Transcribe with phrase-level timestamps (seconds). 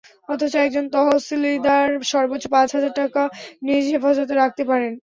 [0.29, 3.21] অথচ একজন তহশিলদার সর্বোচ্চ পাঁচ হাজার টাকা
[3.65, 4.93] নিজ হেফাজতে রাখতে পারেন।